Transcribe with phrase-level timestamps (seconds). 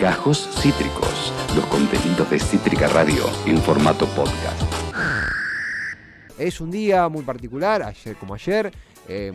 [0.00, 4.62] Gajos Cítricos, los contenidos de Cítrica Radio en formato podcast.
[6.38, 8.72] Es un día muy particular, ayer como ayer.
[9.08, 9.30] Eh,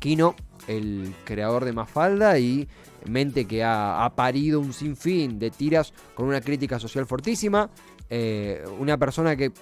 [0.00, 0.34] Kino,
[0.66, 2.66] el creador de Mafalda y
[3.04, 7.70] mente que ha, parido un sinfín de tiras con una crítica social fortísima.
[8.10, 9.52] Eh, una persona que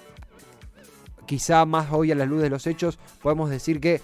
[1.27, 4.01] quizá más hoy a la luz de los hechos podemos decir que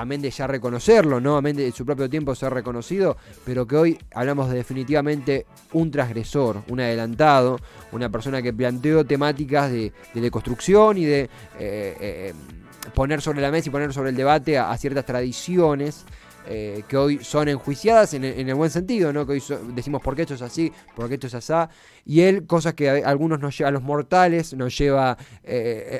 [0.00, 1.36] amén de ya reconocerlo, ¿no?
[1.36, 6.62] Amén de su propio tiempo ser reconocido, pero que hoy hablamos de definitivamente un transgresor,
[6.68, 7.58] un adelantado,
[7.92, 12.34] una persona que planteó temáticas de, deconstrucción y de eh, eh,
[12.94, 16.04] poner sobre la mesa y poner sobre el debate a, ciertas tradiciones.
[16.50, 19.26] Eh, que hoy son enjuiciadas en, el buen sentido, ¿no?
[19.26, 19.42] Que hoy
[19.74, 21.52] decimos por qué esto es así, por qué esto es así.
[22.06, 25.18] Y él, cosas que a, algunos nos lleva, a los mortales, nos lleva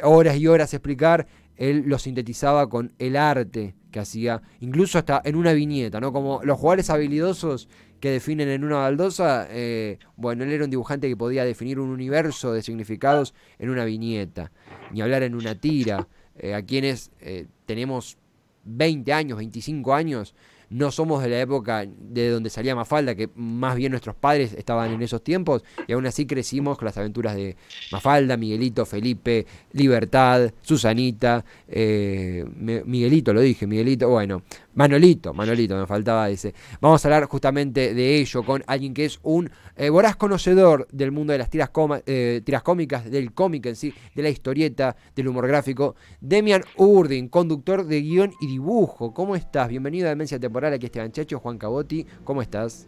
[0.05, 1.27] horas y horas explicar,
[1.59, 6.13] él lo sintetizaba con el arte que hacía, incluso hasta en una viñeta, ¿no?
[6.13, 7.69] Como los jugadores habilidosos
[8.01, 11.91] que definen en una baldosa, eh, bueno, él era un dibujante que podía definir un
[11.91, 14.53] universo de significados en una viñeta,
[14.93, 16.07] ni hablar en una tira.
[16.41, 18.17] Eh, a quienes eh, tenemos
[18.65, 20.35] 20 años, 25 años,
[20.71, 24.93] no somos de la época de donde salía Mafalda, que más bien nuestros padres estaban
[24.93, 27.57] en esos tiempos, y aún así crecimos con las aventuras de
[27.91, 32.45] Mafalda, Miguelito, Felipe, Libertad, Susanita, eh,
[32.85, 34.43] Miguelito, lo dije, Miguelito, bueno,
[34.79, 36.55] Manolito, Manolito, me faltaba ese.
[36.81, 41.11] Vamos a hablar justamente de ello con alguien que es un eh, voraz conocedor del
[41.11, 41.71] mundo de las tiras,
[42.07, 45.97] eh, tiras cómicas, del cómic en sí, de la historieta, del humor gráfico.
[46.21, 49.13] Demian Urdin, conductor de guion y dibujo.
[49.13, 49.69] ¿Cómo estás?
[49.69, 52.07] Bienvenido a Demencia Temporal, aquí Esteban Chacho, Juan Cabotti.
[52.23, 52.87] ¿Cómo estás?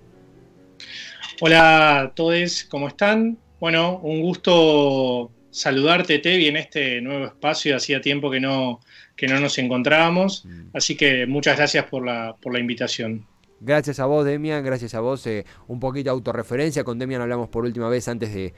[1.40, 3.36] Hola a todos, ¿cómo están?
[3.58, 7.76] Bueno, un gusto saludarte, Tevi, en este nuevo espacio.
[7.76, 8.80] Hacía tiempo que no
[9.20, 10.46] que no nos encontrábamos.
[10.46, 10.68] Mm.
[10.72, 13.26] Así que muchas gracias por la, por la invitación.
[13.60, 15.26] Gracias a vos, Demian, gracias a vos.
[15.26, 16.84] Eh, un poquito de autorreferencia.
[16.84, 18.54] Con Demian hablamos por última vez antes de,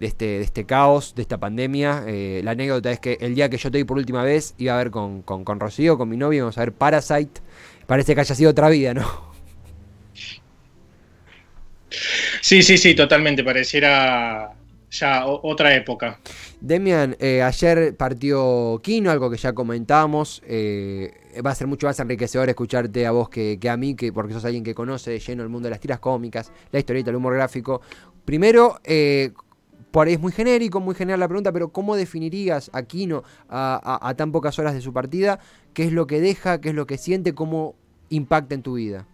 [0.00, 2.04] este, de este caos, de esta pandemia.
[2.06, 4.72] Eh, la anécdota es que el día que yo te vi por última vez iba
[4.72, 7.42] a ver con, con, con Rocío, con mi novio, vamos a ver Parasite.
[7.86, 9.34] Parece que haya sido otra vida, ¿no?
[12.40, 13.44] Sí, sí, sí, totalmente.
[13.44, 14.55] Pareciera
[14.98, 16.18] ya otra época.
[16.60, 20.42] Demian, eh, ayer partió Kino, algo que ya comentamos.
[20.46, 24.32] Eh, va a ser mucho más enriquecedor escucharte a vos que, a mí, que, porque
[24.32, 27.34] sos alguien que conoce lleno el mundo de las tiras cómicas, la historieta, el humor
[27.34, 27.80] gráfico.
[28.24, 29.32] Primero, eh,
[29.90, 34.14] por ahí es muy genérico, muy general la pregunta, pero ¿cómo definirías a Kino a
[34.16, 35.38] tan pocas horas de su partida?
[35.72, 36.60] ¿Qué es lo que deja?
[36.60, 37.34] ¿Qué es lo que siente?
[37.34, 37.76] ¿Cómo
[38.08, 39.06] impacta en tu vida?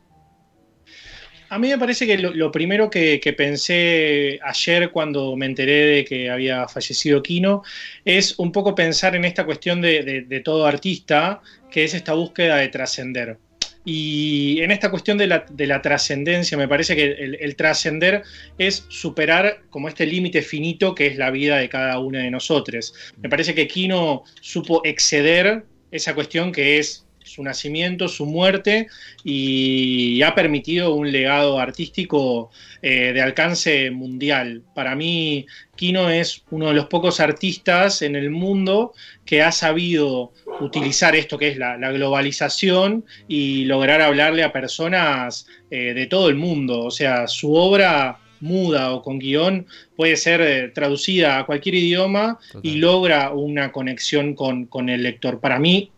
[1.53, 6.31] A mí me parece que lo, primero que, pensé ayer cuando me enteré de que
[6.31, 7.63] había fallecido Kino
[8.07, 12.69] es un poco pensar en esta cuestión de, todo artista, que es esta búsqueda de
[12.69, 13.37] trascender.
[13.85, 18.23] Y en esta cuestión de la, trascendencia, me parece que el, trascender
[18.57, 22.95] es superar como este límite finito que es la vida de cada una de nosotros.
[23.21, 28.89] Me parece que Kino supo exceder esa cuestión que es su nacimiento, su muerte
[29.25, 32.51] y ha permitido un legado artístico
[32.83, 34.63] eh, de alcance mundial.
[34.75, 35.47] Para mí,
[35.77, 38.93] Kino es uno de los pocos artistas en el mundo
[39.25, 45.95] que ha sabido utilizar esto que es la, globalización y lograr hablarle a personas eh,
[45.95, 46.85] de todo el mundo.
[46.85, 49.67] O sea, su obra muda o con guion
[49.97, 55.41] puede ser eh, traducida a cualquier idioma y logra una conexión con, con, el lector.
[55.41, 55.91] Para mí,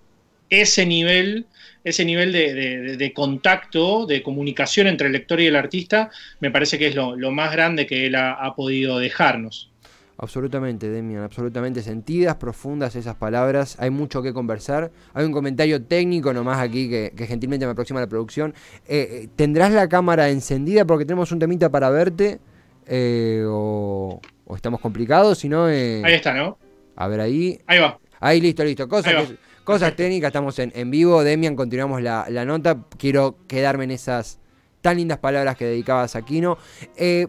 [0.60, 1.46] ese nivel,
[1.82, 6.10] ese nivel de, contacto, de comunicación entre el lector y el artista,
[6.40, 9.70] me parece que es lo, más grande que él ha, podido dejarnos.
[10.16, 13.76] Absolutamente, Demian, absolutamente sentidas, profundas esas palabras.
[13.80, 14.92] Hay mucho que conversar.
[15.12, 18.54] Hay un comentario técnico nomás aquí que, gentilmente me aproxima la producción.
[18.86, 22.38] Eh, eh, ¿Tendrás la cámara encendida porque tenemos un temita para verte?
[22.86, 24.20] Eh, o,
[24.54, 25.38] estamos complicados?
[25.38, 26.58] Si no, ahí está, ¿no?
[26.94, 27.58] A ver ahí.
[27.66, 27.98] Ahí va.
[28.20, 28.88] Ahí listo, listo.
[28.88, 31.24] Cosa que Cosas técnicas, estamos en, vivo.
[31.24, 32.84] Demian, continuamos la, nota.
[32.98, 34.38] Quiero quedarme en esas
[34.82, 36.58] tan lindas palabras que dedicabas a Kino.
[36.96, 37.28] Eh,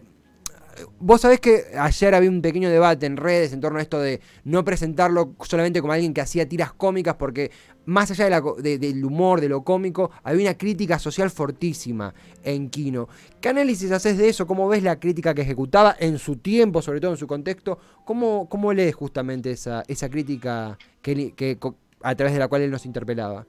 [1.00, 4.20] vos sabés que ayer había un pequeño debate en redes en torno a esto de
[4.44, 7.50] no presentarlo solamente como alguien que hacía tiras cómicas, porque
[7.86, 12.12] más allá del humor, de lo cómico, había una crítica social fortísima
[12.42, 13.08] en Kino.
[13.40, 14.46] ¿Qué análisis haces de eso?
[14.46, 17.78] ¿Cómo ves la crítica que ejecutaba en su tiempo, sobre todo en su contexto?
[18.04, 21.58] ¿Cómo, cómo lees justamente esa, esa crítica que, que,
[22.02, 23.46] a través de la cual él nos interpelaba.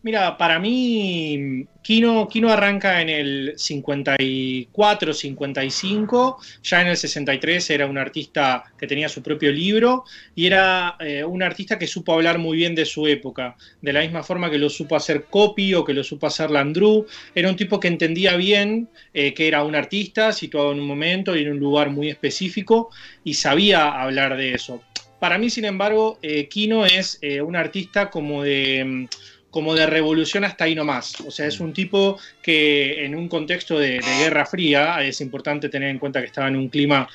[0.00, 7.86] Mira, para mí, Kino, Kino arranca en el 54, 55, ya en el 63 era
[7.86, 10.04] un artista que tenía su propio libro
[10.36, 14.02] y era eh, un artista que supo hablar muy bien de su época, de la
[14.02, 17.56] misma forma que lo supo hacer Copy o que lo supo hacer Landru, era un
[17.56, 21.50] tipo que entendía bien eh, que era un artista situado en un momento y en
[21.50, 22.90] un lugar muy específico
[23.24, 24.80] y sabía hablar de eso.
[25.20, 29.06] Para mí, sin embargo, eh, Kino es un artista como de mm,
[29.50, 31.20] como de revolución hasta ahí nomás.
[31.26, 35.90] O sea, es un tipo que en un contexto de, Guerra Fría, es importante tener
[35.90, 37.08] en cuenta que estaba en un clima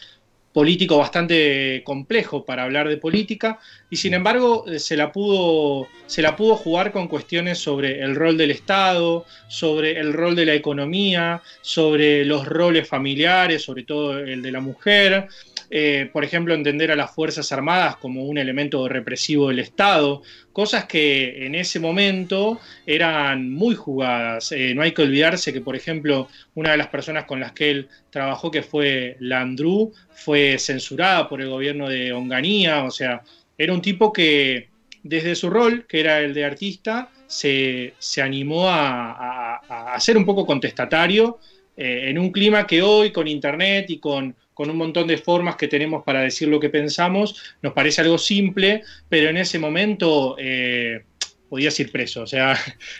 [0.51, 3.59] político bastante complejo para hablar de política
[3.89, 8.13] y sin embargo eh, se la pudo se la pudo jugar con cuestiones sobre el
[8.13, 14.19] rol del Estado, sobre el rol de la economía, sobre los roles familiares, sobre todo
[14.19, 15.27] el de la mujer,
[15.75, 20.21] eh, por ejemplo, entender a las Fuerzas Armadas como un elemento represivo del Estado,
[20.51, 24.51] cosas que en ese momento eran muy jugadas.
[24.51, 27.71] Eh, no hay que olvidarse que, por ejemplo, una de las personas con las que
[27.71, 33.23] él trabajó, que fue Landru, fue censurada por el gobierno de Onganía, o sea,
[33.57, 34.69] era un tipo que
[35.01, 41.39] desde su rol, que era el de artista, se, animó a, ser un poco contestatario
[41.77, 45.55] eh, en un clima que hoy con Internet y con con un montón de formas
[45.55, 50.35] que tenemos para decir lo que pensamos, nos parece algo simple, pero en ese momento
[50.39, 51.03] eh,
[51.49, 52.57] podías ir preso, o sea,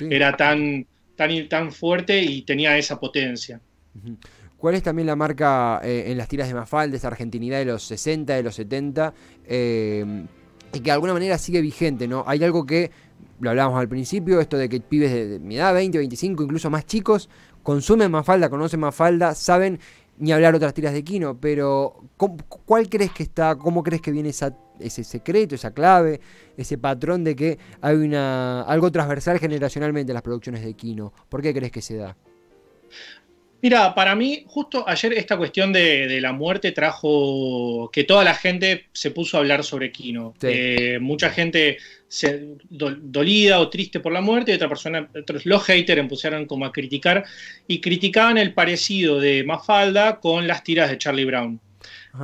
[0.10, 0.86] era tan,
[1.16, 3.60] tan, tan fuerte y tenía esa potencia.
[4.58, 7.84] ¿Cuál es también la marca eh, en las tiras de Mafalda, esa argentinidad de los
[7.84, 9.14] 60, de los 70,
[9.46, 10.06] eh,
[10.74, 12.24] y que de alguna manera sigue vigente, ¿no?
[12.26, 12.90] Hay algo que,
[13.40, 16.86] lo hablábamos al principio, esto de que pibes de, mi edad, 20, 25, incluso más
[16.86, 17.30] chicos,
[17.64, 19.80] consumen Mafalda, conocen Mafalda, saben
[20.18, 24.30] ni hablar otras tiras de Kino, pero ¿cuál crees que está, cómo crees que viene
[24.30, 26.22] ese secreto, esa clave,
[26.56, 31.14] ese patrón de que hay una algo transversal generacionalmente en las producciones de Kino?
[31.30, 32.16] ¿Por qué crees que se da?
[33.64, 38.88] Mira, para mí, justo ayer esta cuestión de, la muerte trajo que toda la gente
[38.92, 40.34] se puso a hablar sobre Kino.
[40.42, 41.78] Eh, mucha gente
[42.10, 46.66] se, dolida o triste por la muerte y otra persona, otros, los haters empezaron como
[46.66, 47.24] a criticar
[47.66, 51.62] y criticaban el parecido de Mafalda con las tiras de Charlie Brown.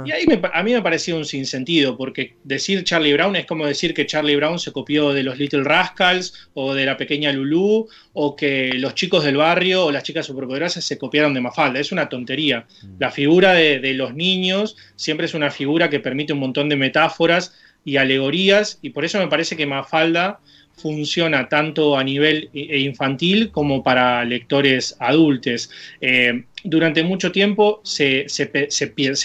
[0.05, 3.95] Y ahí a mí me parecía un sinsentido, porque decir Charlie Brown es como decir
[3.95, 8.35] que Charlie Brown se copió de los Little Rascals o de la pequeña Lulu, o
[8.35, 11.79] que los chicos del barrio o las chicas superpoderosas se copiaron de Mafalda.
[11.79, 12.67] Es una tontería.
[12.83, 12.95] Mm.
[12.99, 16.75] La figura de, de los niños siempre es una figura que permite un montón de
[16.75, 20.39] metáforas y alegorías, y por eso me parece que Mafalda
[20.81, 25.69] funciona tanto a nivel e infantil como para lectores adultos.
[26.01, 28.25] Eh, durante mucho tiempo se,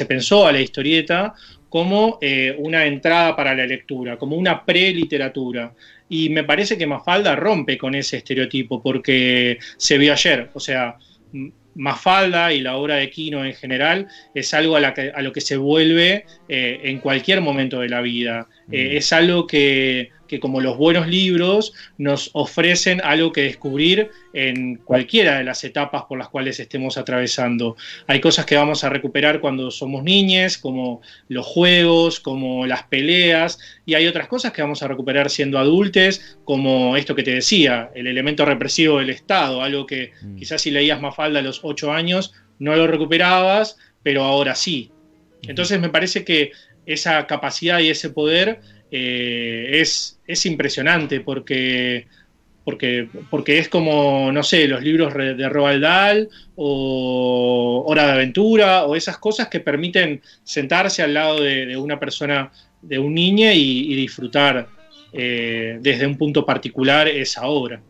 [0.09, 1.35] pensó a la historieta
[1.69, 5.73] como eh, una entrada para la lectura, como una preliteratura.
[6.09, 10.51] Y me parece que Mafalda rompe con ese estereotipo porque se vio ayer.
[10.55, 10.97] O sea,
[11.75, 16.27] Mafalda y la obra de Quino en general es algo a, lo que se vuelve
[16.49, 18.49] eh, en cualquier momento de la vida.
[18.69, 18.75] Mm.
[18.75, 25.39] es algo que que como los buenos libros nos ofrecen algo que descubrir en cualquiera
[25.39, 27.77] de las etapas por las cuales estemos atravesando.
[28.09, 33.61] Hay cosas que vamos a recuperar cuando somos niñes, como los juegos, como las peleas,
[33.87, 37.93] y hay otras cosas que vamos a recuperar siendo adultos, como esto que te decía,
[37.95, 40.35] el elemento represivo del Estado, algo que mm.
[40.35, 44.91] quizás si leías Mafalda a los ocho años no lo recuperabas, pero ahora sí.
[45.43, 46.51] Entonces me parece que
[46.87, 48.61] esa capacidad y ese poder
[48.97, 52.07] eh, es, es, impresionante porque,
[52.65, 58.85] porque, porque es como, no sé, los libros de Roald Dahl o Hora de Aventura
[58.85, 63.97] o esas cosas que permiten sentarse al lado de, una persona, de un niño y,
[63.97, 64.69] disfrutar
[65.13, 67.83] eh, desde un punto particular esa obra.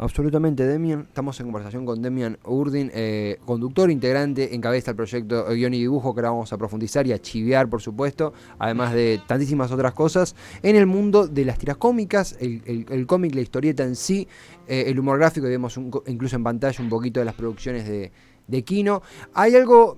[0.00, 1.00] Absolutamente, Demian.
[1.08, 6.14] Estamos en conversación con Demian Urdin, eh, conductor, integrante, encabeza el proyecto Guión y Dibujo,
[6.14, 10.36] que ahora vamos a profundizar y a chivear, por supuesto, además de tantísimas otras cosas,
[10.62, 14.28] en el mundo de las tiras cómicas, el, cómic, la historieta en sí,
[14.68, 15.76] eh, el humor gráfico, y vemos
[16.06, 18.12] incluso en pantalla un poquito de las producciones de,
[18.46, 19.02] de Kino.
[19.34, 19.96] Hay algo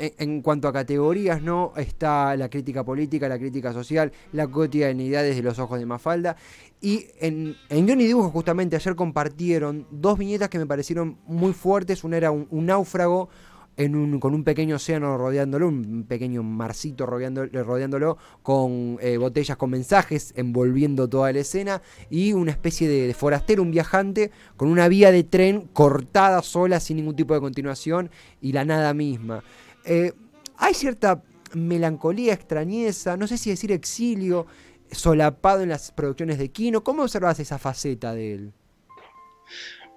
[0.00, 1.72] en cuanto a categorías, ¿no?
[1.76, 6.36] Está la crítica política, la crítica social, la cotidianidad desde los ojos de Mafalda.
[6.80, 11.52] Y en, en Guión y Dibujo, justamente, ayer compartieron dos viñetas que me parecieron muy
[11.52, 12.04] fuertes.
[12.04, 13.28] Una era un, náufrago
[13.76, 21.08] con un pequeño océano rodeándolo, un pequeño marcito rodeándolo, con eh, botellas con mensajes envolviendo
[21.08, 21.80] toda la escena,
[22.10, 26.98] y una especie de, forastero, un viajante, con una vía de tren cortada sola, sin
[26.98, 28.10] ningún tipo de continuación,
[28.42, 29.42] y la nada misma.
[29.84, 30.12] Eh,
[30.56, 31.22] hay cierta
[31.54, 34.46] melancolía, extrañeza, no sé si decir exilio,
[34.92, 36.82] solapado en las producciones de Kino.
[36.82, 38.52] ¿Cómo observas esa faceta de él?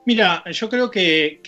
[0.06, 1.40] Mira, yo creo que,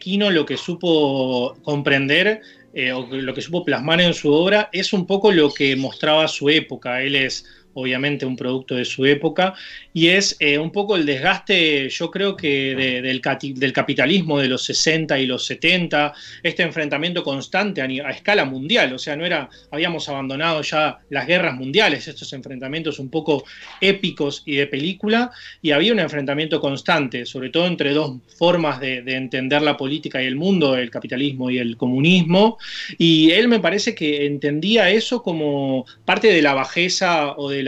[0.00, 2.40] Kino lo que supo comprender
[2.72, 6.26] eh, o lo que supo plasmar en su obra es un poco lo que mostraba
[6.28, 7.02] su época.
[7.02, 7.44] Él es
[7.78, 9.54] obviamente un producto de su época,
[9.92, 13.20] y es eh, un poco el desgaste, yo creo que del,
[13.54, 18.98] del, capitalismo de los 60 y los 70, este enfrentamiento constante a, escala mundial, o
[18.98, 23.44] sea, no era, habíamos abandonado ya las guerras mundiales, estos enfrentamientos un poco
[23.80, 25.30] épicos y de película,
[25.62, 30.22] y había un enfrentamiento constante, sobre todo entre dos formas de, de entender la política
[30.22, 32.58] y el mundo, el capitalismo y el comunismo,
[32.98, 37.62] y él me parece que entendía eso como parte de la bajeza o de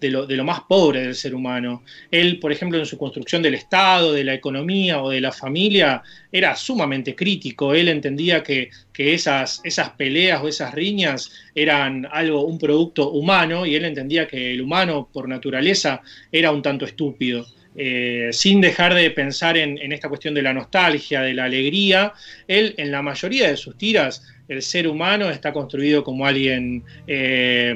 [0.00, 1.82] de lo, más pobre del ser humano.
[2.10, 6.02] Él, por ejemplo, en su construcción del Estado, de la economía o de la familia,
[6.30, 7.74] era sumamente crítico.
[7.74, 13.74] Él entendía que, esas, esas peleas o esas riñas eran algo, un producto humano, y
[13.74, 17.46] él entendía que el humano, por naturaleza, era un tanto estúpido.
[17.78, 22.14] Eh, sin dejar de pensar en, esta cuestión de la nostalgia, de la alegría,
[22.48, 27.74] él en la mayoría de sus tiras, el ser humano está construido como alguien eh,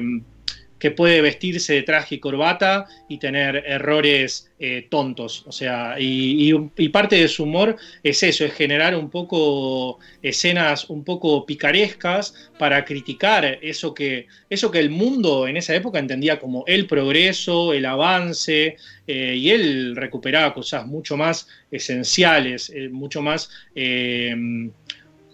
[0.81, 5.43] que puede vestirse de traje y corbata y tener errores eh, tontos.
[5.45, 6.51] O sea, y,
[6.89, 12.83] parte de su humor es eso, es generar un poco escenas un poco picarescas para
[12.83, 17.85] criticar eso que, eso que el mundo en esa época entendía como el progreso, el
[17.85, 23.51] avance, eh, y él recuperaba cosas mucho más esenciales, eh, mucho más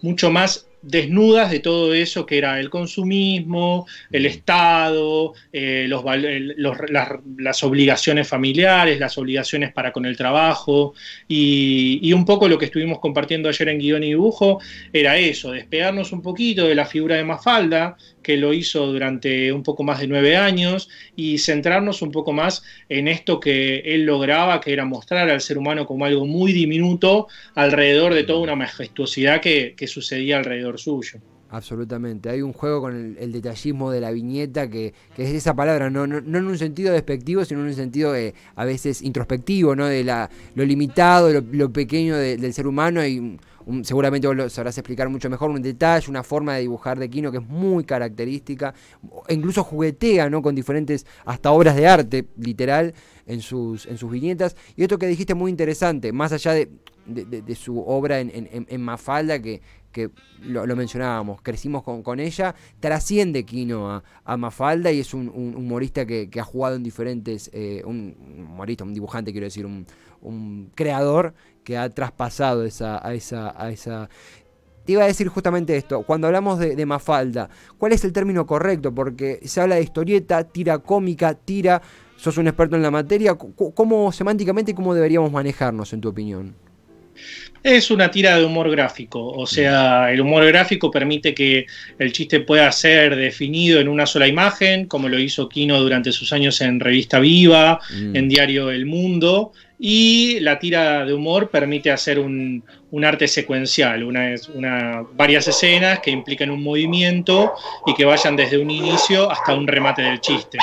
[0.00, 6.04] mucho más desnudas de todo eso que era el consumismo, el Estado, eh, los,
[6.88, 10.94] las, obligaciones familiares, las obligaciones para con el trabajo.
[11.26, 14.60] Y, y, un poco lo que estuvimos compartiendo ayer en guion y dibujo
[14.92, 19.62] era eso, despegarnos un poquito de la figura de Mafalda, que lo hizo durante un
[19.62, 24.60] poco más de nueve años y centrarnos un poco más en esto que él lograba,
[24.60, 29.40] que era mostrar al ser humano como algo muy diminuto alrededor de toda una majestuosidad
[29.40, 31.20] que, sucedía alrededor suyo.
[31.50, 32.28] Absolutamente.
[32.28, 36.18] Hay un juego con el, detallismo de la viñeta que, es esa palabra, no, no,
[36.18, 39.86] en un sentido despectivo, sino en un sentido eh, a veces introspectivo, ¿no?
[39.86, 43.38] De la, lo limitado, lo, pequeño del ser humano y
[43.82, 47.30] seguramente vos lo sabrás explicar mucho mejor, un detalle, una forma de dibujar de Kino
[47.30, 48.74] que es muy característica,
[49.28, 50.40] incluso juguetea ¿no?
[50.42, 52.94] con diferentes, hasta obras de arte, literal,
[53.26, 54.56] en sus, en sus viñetas.
[54.76, 56.68] Y esto que dijiste muy interesante, más allá de,
[57.54, 59.60] su obra en, Mafalda, que,
[59.92, 60.10] que
[60.42, 66.30] lo, mencionábamos, crecimos con, con ella, trasciende Kino a, Mafalda y es un, humorista que,
[66.38, 69.86] ha jugado en diferentes, eh, un humorista, un dibujante, quiero decir, un,
[70.20, 74.08] un creador que ha traspasado esa, a esa, a esa
[74.88, 78.94] te iba a decir justamente esto, cuando hablamos de, Mafalda, ¿cuál es el término correcto?
[78.94, 81.82] Porque se habla de historieta, tira cómica, tira,
[82.16, 86.54] sos un experto en la materia, ¿cómo semánticamente cómo deberíamos manejarnos en tu opinión?
[87.62, 91.66] Es una tira de humor gráfico, o sea, el humor gráfico permite que
[91.98, 96.32] el chiste pueda ser definido en una sola imagen, como lo hizo Kino durante sus
[96.32, 98.14] años en Revista Viva, mm.
[98.14, 102.62] en Diario El Mundo, y la tira de humor permite hacer un,
[103.04, 107.52] arte secuencial, una, una, varias escenas que implican un movimiento
[107.86, 110.58] y que vayan desde un inicio hasta un remate del chiste.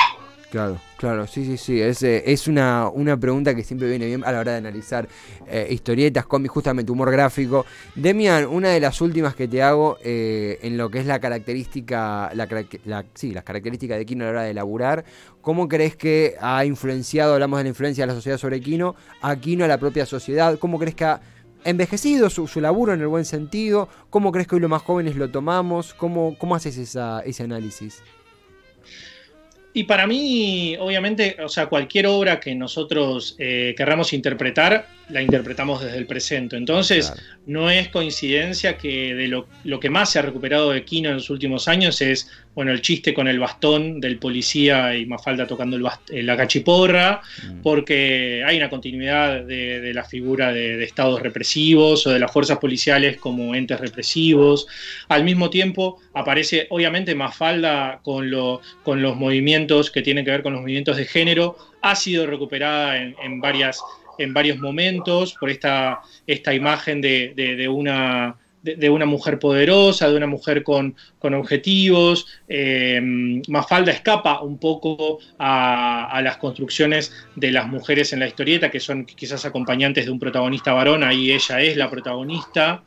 [0.50, 1.80] Claro, claro, sí, sí, sí.
[1.80, 5.08] Es, eh, es una, una, pregunta que siempre viene bien a la hora de analizar
[5.48, 7.66] eh, historietas, cómics, justamente humor gráfico.
[7.96, 12.30] Demian, una de las últimas que te hago eh, en lo que es la característica,
[12.34, 15.04] la, sí, las características de Kino a la hora de laburar.
[15.40, 19.34] ¿Cómo crees que ha influenciado, hablamos de la influencia de la sociedad sobre Kino, a
[19.36, 20.58] Kino a la propia sociedad?
[20.60, 21.20] ¿Cómo crees que ha
[21.64, 23.88] envejecido su, su, laburo en el buen sentido?
[24.10, 25.92] ¿Cómo crees que hoy los más jóvenes lo tomamos?
[25.94, 28.00] ¿Cómo, cómo haces esa, ese análisis?
[29.76, 35.82] Y para mí, obviamente, o sea, cualquier obra que nosotros eh, querramos interpretar, la interpretamos
[35.82, 36.56] desde el presente.
[36.56, 37.12] Entonces,
[37.46, 41.30] no es coincidencia que de lo, que más se ha recuperado de Kino en los
[41.30, 45.86] últimos años es, bueno, el chiste con el bastón del policía y Mafalda tocando el
[46.10, 47.62] eh, la cachiporra, mm.
[47.62, 53.16] porque hay una continuidad de, la figura de, estados represivos o de las fuerzas policiales
[53.18, 54.66] como entes represivos.
[55.08, 60.42] Al mismo tiempo, aparece, obviamente, Mafalda con, lo, con los movimientos que tienen que ver
[60.42, 63.80] con los movimientos de género, ha sido recuperada en varias
[64.18, 70.26] en varios momentos por esta, esta imagen de, una, de, una mujer poderosa, de una
[70.26, 72.26] mujer con, objetivos.
[72.48, 73.00] Eh,
[73.48, 79.04] Mafalda escapa un poco a, las construcciones de las mujeres en la historieta, que son
[79.04, 82.82] quizás acompañantes de un protagonista varón, ahí ella es la protagonista.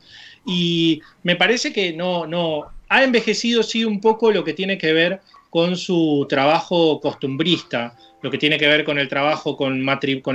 [0.46, 4.92] Y me parece que no, no, ha envejecido sí un poco lo que tiene que
[4.92, 9.74] ver con su trabajo costumbrista, lo que tiene que ver con el trabajo con,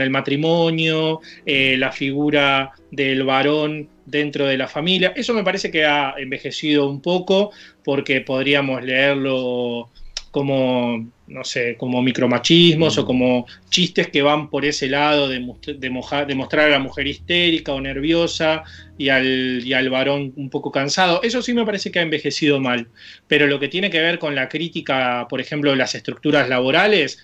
[0.01, 5.13] el matrimonio, eh, la figura del varón dentro de la familia.
[5.15, 7.51] Eso me parece que ha envejecido un poco
[7.83, 9.89] porque podríamos leerlo
[10.35, 13.05] como, no sé, como micromachismos o mm.
[13.05, 15.39] como chistes que van por ese lado de,
[15.77, 18.65] de, mostrar a la mujer histérica o nerviosa
[18.97, 21.21] y al, y al varón un poco cansado.
[21.23, 22.89] Eso sí me parece que ha envejecido mal.
[23.29, 27.17] Pero lo que tiene que ver con la crítica, por ejemplo, de las estructuras laborales,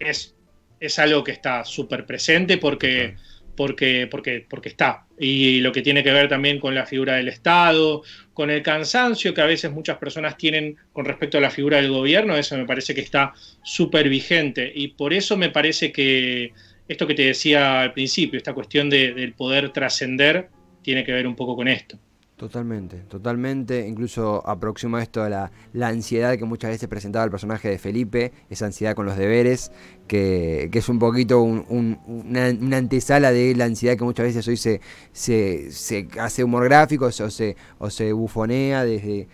[0.00, 0.34] es,
[0.80, 3.14] es algo que está súper presente porque
[3.60, 5.04] porque, porque, porque está.
[5.18, 8.00] Y lo que tiene que ver también con la figura del Estado,
[8.32, 11.90] con el cansancio que a veces muchas personas tienen con respecto a la figura del
[11.90, 14.72] gobierno, eso me parece que está súper vigente.
[14.74, 16.54] Y por eso me parece que
[16.88, 20.48] esto que te decía al principio, esta cuestión del poder trascender,
[20.80, 21.98] tiene que ver un poco con esto.
[22.40, 23.86] Totalmente, totalmente.
[23.86, 28.32] Incluso aproxima esto a la, la, ansiedad que muchas veces presentaba el personaje de Felipe,
[28.48, 29.70] esa ansiedad con los deberes,
[30.10, 34.80] que, es un poquito una, antesala de la ansiedad que muchas veces hoy se,
[35.12, 39.28] se, hace humor gráfico o se, o se bufonea desde,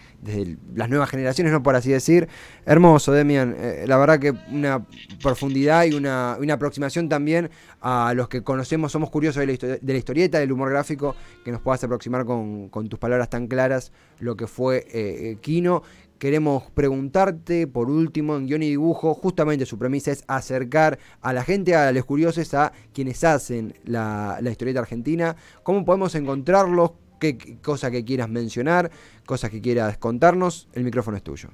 [0.74, 2.28] las nuevas generaciones, no por así decir.
[2.66, 3.56] Hermoso, Demian.
[3.58, 4.84] Eh, la verdad que una
[5.22, 7.48] profundidad y una, aproximación también
[7.80, 11.52] a los que conocemos, somos curiosos de la, de la historieta, del humor gráfico, que
[11.52, 15.82] nos puedas aproximar con, tus palabras tan claras lo que fue eh, eh, Kino
[16.18, 21.44] queremos preguntarte por último en guion y dibujo, justamente su premisa es acercar a la
[21.44, 27.90] gente, a los curiosos, a quienes hacen la, historieta argentina, cómo podemos encontrarlos, qué, cosa
[27.90, 28.90] que quieras mencionar,
[29.24, 31.50] cosas que quieras contarnos, el micrófono es tuyo.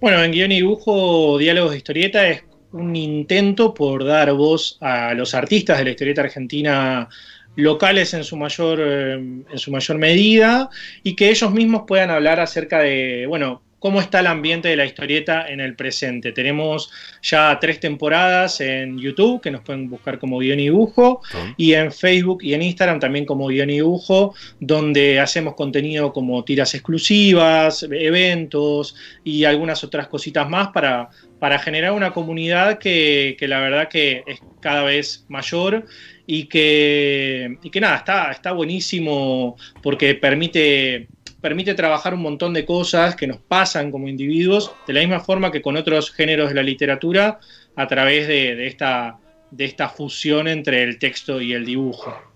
[0.00, 5.14] Bueno, en guion y dibujo, Diálogos de Historieta es un intento por dar voz a
[5.14, 7.08] los artistas de la historieta argentina
[7.56, 10.70] locales en su mayor, eh, en su mayor medida
[11.02, 14.84] y que ellos mismos puedan hablar acerca de, bueno, cómo está el ambiente de la
[14.84, 16.32] historieta en el presente.
[16.32, 16.90] Tenemos
[17.22, 21.20] ya tres temporadas en YouTube, que nos pueden buscar como guion y dibujo,
[21.56, 26.42] y en Facebook y en Instagram también como guion y dibujo, donde hacemos contenido como
[26.44, 33.46] tiras exclusivas, eventos y algunas otras cositas más para, para generar una comunidad que, que
[33.46, 35.84] la verdad que es cada vez mayor
[36.26, 41.08] y que, y que nada, está, está buenísimo porque permite,
[41.40, 45.52] permite trabajar un montón de cosas que nos pasan como individuos, de la misma forma
[45.52, 47.38] que con otros géneros de la literatura,
[47.76, 49.18] a través de, esta,
[49.50, 52.35] de esta fusión entre el texto y el dibujo.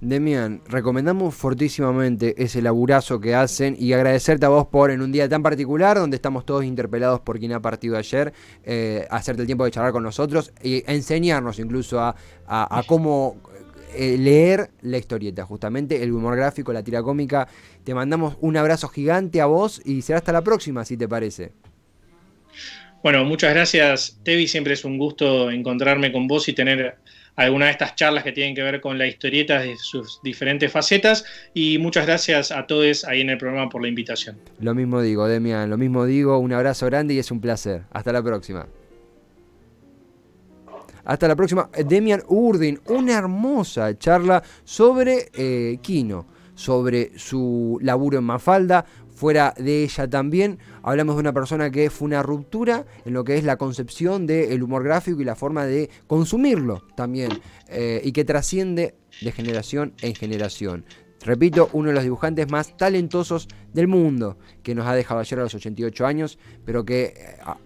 [0.00, 5.28] Demian, recomendamos fortísimamente ese laburazo que hacen y agradecerte a vos por en un día
[5.28, 8.32] tan particular donde estamos todos interpelados por quien ha partido ayer,
[8.64, 12.14] eh, hacerte el tiempo de charlar con nosotros y enseñarnos incluso a,
[12.86, 13.42] cómo
[13.94, 17.46] eh, leer la historieta, justamente el humor gráfico, la tira cómica.
[17.84, 21.52] Te mandamos un abrazo gigante a vos y será hasta la próxima, si te parece.
[23.02, 24.48] Bueno, muchas gracias, Tevi.
[24.48, 26.96] Siempre es un gusto encontrarme con vos y tener
[27.36, 31.24] alguna de estas charlas que tienen que ver con la historieta de sus diferentes facetas.
[31.54, 34.38] Y muchas gracias a todos ahí en el programa por la invitación.
[34.60, 36.38] Lo mismo digo, Demian, lo mismo digo.
[36.38, 37.82] Un abrazo grande y es un placer.
[37.90, 38.66] Hasta la próxima.
[41.04, 41.68] Hasta la próxima.
[41.86, 48.84] Demian Urdin, una hermosa charla sobre eh, Kino, sobre su laburo en Mafalda,
[49.20, 50.58] fuera de ella también.
[50.82, 54.62] Hablamos de una persona que fue una ruptura en lo que es la concepción del
[54.62, 57.28] humor gráfico y la forma de consumirlo también,
[57.68, 60.86] eh, y que trasciende de generación en generación.
[61.22, 65.42] Repito, uno de los dibujantes más talentosos del mundo, que nos ha dejado ayer a
[65.42, 67.14] los 88 años, pero que eh,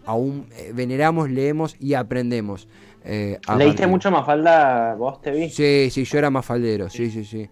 [0.07, 2.67] aún eh, veneramos, leemos y aprendemos.
[3.05, 5.51] ¿Leíste mucho Mafalda vos, te vi?
[5.51, 7.49] Sí, sí, yo era mafaldero, sí, sí, sí.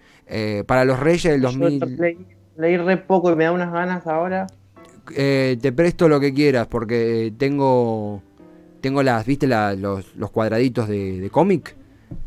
[0.67, 4.47] para los Reyes del 2000 leí re poco y me da unas ganas ahora.
[5.15, 8.23] Eh, te presto lo que quieras porque tengo
[8.83, 11.77] tengo las, ¿viste los, cuadraditos de, cómic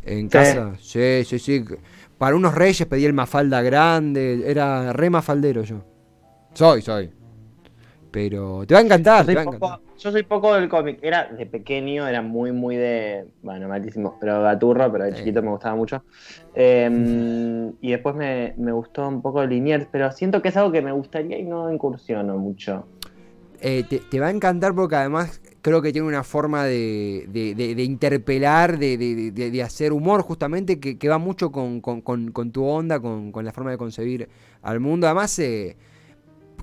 [0.02, 0.72] en casa?
[0.80, 1.64] Sí, sí, sí.
[2.18, 5.84] Para unos reyes pedí el mafalda grande, era re mafaldero yo.
[6.54, 7.10] Soy, soy.
[8.16, 9.26] Pero te va a encantar,
[9.98, 11.00] yo soy poco del cómic.
[11.02, 13.26] Era de pequeño, era muy, muy de.
[13.42, 16.02] Bueno, malísimo, pero gaturro, pero de chiquito me gustaba mucho.
[16.54, 20.92] Em, y después me, gustó un poco Liniers, pero siento que es algo que me
[20.92, 22.86] gustaría y no incursiono mucho.
[23.60, 28.78] Eh, te, va a encantar porque además creo que tiene una forma de, de, interpelar,
[28.78, 31.82] de, hacer humor justamente que, va mucho con,
[32.50, 34.26] tu onda, con, la forma de concebir
[34.62, 35.06] al mundo.
[35.06, 35.76] Además, eh,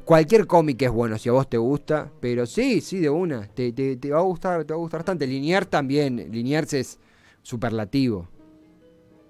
[0.05, 3.47] Cualquier cómic es bueno si a vos te gusta, pero sí, sí, de una.
[3.47, 3.71] Te,
[4.11, 5.25] va a gustar, te va a gustar bastante.
[5.25, 6.17] Liniers también.
[6.29, 6.99] Liniers es
[7.41, 8.27] superlativo.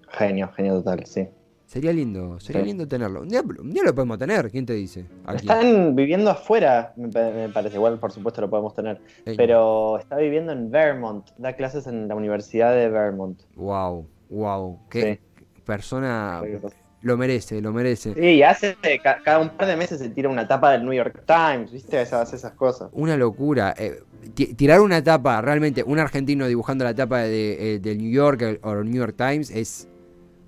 [0.10, 1.28] Genio, genio total, sí.
[1.66, 2.68] Sería lindo, sería Sí.
[2.68, 3.22] lindo tenerlo.
[3.22, 5.06] Un día, un día lo podemos tener, ¿quién te dice?
[5.26, 5.38] Aquí.
[5.48, 7.78] Están viviendo afuera, me, pa- me parece.
[7.78, 9.00] Igual, por supuesto, lo podemos tener.
[9.26, 11.30] Pero está viviendo en Vermont.
[11.38, 13.40] Da clases en la Universidad de Vermont.
[13.56, 14.80] Wow, wow.
[14.90, 15.20] Qué
[15.66, 16.42] persona
[17.04, 18.14] lo merece, lo merece.
[18.14, 21.24] Sí, hace ca- cada un par de meses se tira una tapa del New York
[21.28, 22.02] Times, ¿viste?
[22.02, 22.90] Esas, esas cosas.
[22.94, 23.74] Una locura.
[23.78, 24.02] Eh,
[24.34, 28.60] ti- tirar una tapa, realmente, un argentino dibujando la tapa de, eh, del New York
[28.64, 29.88] o New York Times es,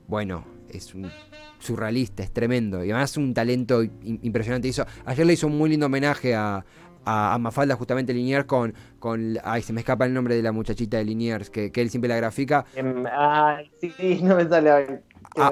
[0.07, 1.11] bueno, es un
[1.59, 2.83] surrealista, es tremendo.
[2.83, 4.67] Y además un talento im- impresionante.
[4.67, 6.63] Hizo, ayer le hizo un muy lindo homenaje a,
[7.03, 9.37] a, a Mafalda, justamente Liniers, con, con.
[9.43, 12.07] Ay, se me escapa el nombre de la muchachita de Liniers, que, que él siempre
[12.07, 15.01] la grafica, Em, Ay, sí, no me sale
[15.37, 15.51] Ah.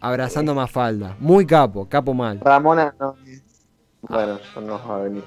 [0.00, 1.16] abrazando a Mafalda.
[1.20, 2.40] Muy capo, capo mal.
[2.40, 3.16] Ramona no.
[4.02, 5.24] Bueno, no nos va a venir.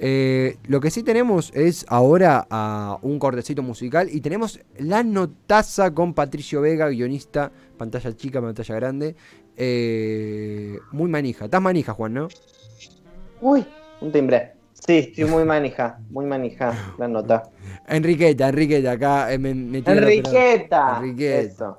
[0.00, 5.92] Eh, lo que sí tenemos es ahora a un cortecito musical y tenemos la notaza
[5.92, 9.16] con Patricio Vega, guionista, pantalla chica, pantalla grande.
[9.56, 11.46] Eh, muy manija.
[11.46, 12.28] Estás manija, Juan, ¿no?
[13.40, 13.66] Uy,
[14.00, 14.52] un timbre.
[14.72, 17.42] Sí, estoy muy manija, muy manija, la nota.
[17.88, 19.78] Enriqueta, Enriqueta, acá eh, me, me.
[19.78, 20.98] Enriqueta.
[20.98, 21.40] Enriqueta.
[21.40, 21.78] Eso.